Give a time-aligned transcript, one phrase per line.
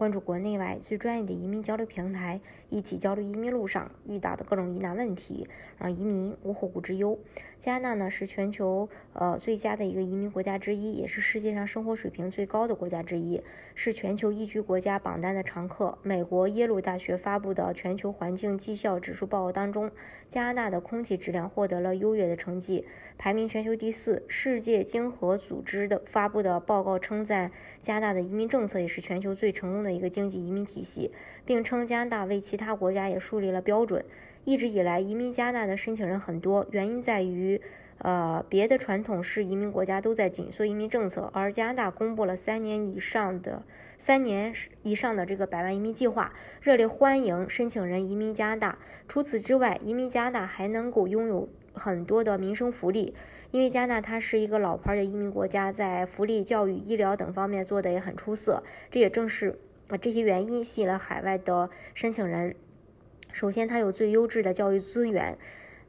[0.00, 2.40] 关注国内外最专业的移民交流平台，
[2.70, 5.46] 一起交流移民路上遇到的各种疑难问题，
[5.76, 7.18] 让移民无后顾之忧。
[7.58, 13.42] 加拿大呢是全球呃最佳的一个移民国家之一，也是世界上生活水平最高的国家之一，
[13.74, 15.98] 是全球宜居国家榜单的常客。
[16.02, 19.90] 美国耶鲁大学发布的全球环境绩效指数报告当中，
[20.30, 22.86] 加拿大的空气质量获得了优越的成绩，
[23.18, 24.24] 排名全球第四。
[24.26, 27.52] 世界经合组织的发布的报告称赞。
[27.82, 31.10] 加拿大的移民政策也是全球最成功的一个经济移民体系，
[31.44, 34.04] 并称加拿大为其他国家也树立了标准。
[34.44, 37.60] 一直以来，移民加拿大的申请人很多，原因在于，
[37.98, 43.62] 呃，别的传统式移民国家都在紧缩移民政策，而加拿大公布了三年以上的
[43.98, 48.78] 三年以上的这个百万移民计划，热烈欢迎申请人移民加拿大。
[49.06, 53.14] 除此之外，移民加拿大还能够拥有很多的民生福利。
[53.50, 58.62] 因为加拿大它是一个老牌的移民国家，在福利、教育、医疗等方面做得也很出色，
[58.92, 59.58] 这也正是
[59.90, 62.54] 啊这些原因吸引了海外的申请人。
[63.32, 65.36] 首先，它有最优质的教育资源。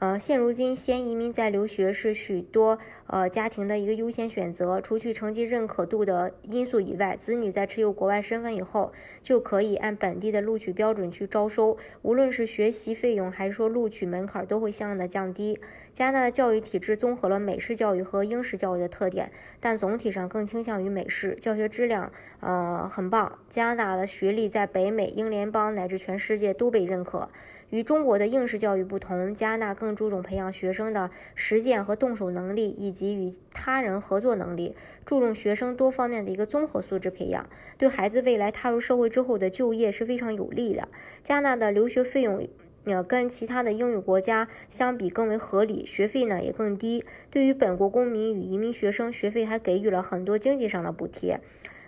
[0.00, 4.80] 呃，现如今，先移民再留学是许多呃家庭的一个优先选择。
[4.80, 11.78] 除去成绩认可度的因素以外，子女在持有国外身份以后，就可以按本地的录取标准去招收。
[12.02, 15.58] 无论是学习费用还是说录取门槛，都会相应的降低。
[15.92, 23.38] 加拿大的教育体制综合了美式教育和英式教育的特点，但总体上更倾向于美式，教学质量呃很棒。
[23.48, 27.30] 加拿大的学历在北美、英联邦乃至全世界都被认可。
[27.74, 40.86] 与中国的应试教育不同，加拿大更注重培养学生的实践和动手能力，以及与他人合作能力，注重学生多方面的一个综合素质培养，对孩子未来踏入社会之后的就业是非常有利的。
[41.24, 42.46] 加拿大的留学费用，
[42.84, 47.04] 呃，跟其他的英语国家相比更为合理，学费呢也更低。
[47.28, 51.40] 对于本国公民与移民学生，学费还给予了很多经济上的补贴。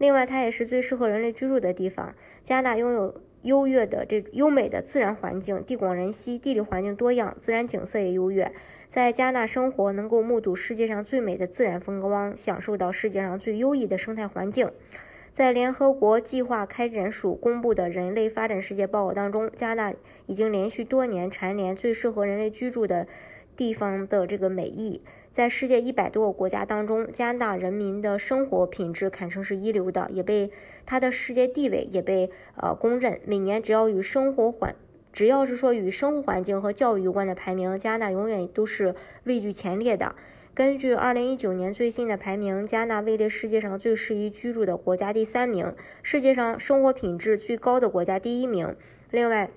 [0.00, 2.12] 另外，它也是最适合人类居住的地方。
[2.42, 3.20] 加拿大拥有。
[3.42, 8.52] 优越的这优美的自然环境，地广人稀，地理环境多样，自然景色也优越。
[8.86, 14.70] 在加拿大生活，能够目睹世界上最美的自然风光，享受到世界上最优异的生态环境。
[15.30, 23.06] 在联合国计划开展署公布的人类发展世界报告当中，加拿大已经连续多年蝉联最适合人类居住的。
[23.56, 30.50] 地方的这个美意，在世界一百多个国家当中，加拿大人民的生活品质堪称是一流的，也被
[30.84, 33.20] 它的世界地位也被呃公认。
[33.24, 34.74] 每年只要与生活环，
[35.12, 40.16] 只要是说与生活环境和教育有关的排名，加拿大永远都是位居前列的。
[40.52, 48.74] 根据二零一九年最新的排名，加拿大位列世界上最适宜居住的国家第三名，世界上生活品质最高的国家第一名。
[49.12, 49.48] 另外，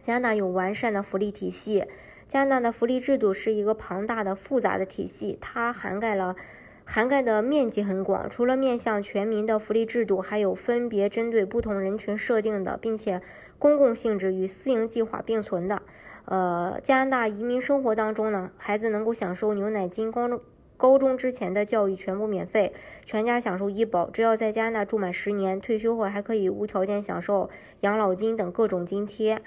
[0.00, 1.84] 加拿大有完善的福利体系。
[2.28, 6.36] 加拿大的福利制度是一个庞大的、复杂的体系，它涵盖了
[6.84, 8.28] 涵盖的面积很广。
[8.28, 13.22] 除了面向全民的福利制度，还有分别针对不同人群设定的，并且
[13.58, 15.80] 公共性质与私营计划并存的。
[16.26, 20.38] 呃，加拿大移民生活当中呢，孩子能够享受牛奶金，高中
[20.76, 22.74] 高中之前的教育全部免费，
[23.06, 24.10] 全家享受医保。
[24.10, 27.48] 只要在加拿大住满十年，退休后还可以无条件享受
[27.80, 29.40] 养老金等各种津贴。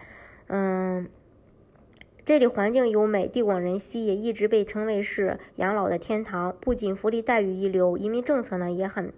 [0.48, 1.08] 嗯。
[2.32, 6.56] 这里环境优美，地广人稀，也一直被称为是养老的天堂。
[6.62, 9.12] 不仅福利待遇一流，移民政策呢也很，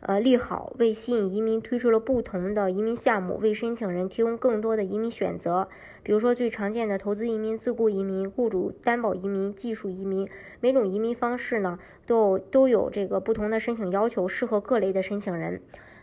[0.00, 5.68] 呃利好，为吸引移民推出了不同的移民项目，为申请人提供更多的移民选择。
[6.02, 15.62] 比如说最常见的投资移民、自雇移民、雇主担保移民、技术移民，每种移民方式呢都都有这个不同的申请要求，适合各类的申请人。